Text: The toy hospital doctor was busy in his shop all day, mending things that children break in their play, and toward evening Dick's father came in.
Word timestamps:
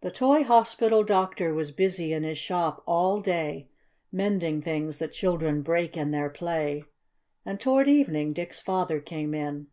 The 0.00 0.10
toy 0.10 0.44
hospital 0.44 1.04
doctor 1.04 1.52
was 1.52 1.72
busy 1.72 2.14
in 2.14 2.22
his 2.22 2.38
shop 2.38 2.82
all 2.86 3.20
day, 3.20 3.68
mending 4.10 4.62
things 4.62 4.98
that 4.98 5.12
children 5.12 5.60
break 5.60 5.94
in 5.94 6.10
their 6.10 6.30
play, 6.30 6.84
and 7.44 7.60
toward 7.60 7.86
evening 7.86 8.32
Dick's 8.32 8.62
father 8.62 8.98
came 8.98 9.34
in. 9.34 9.66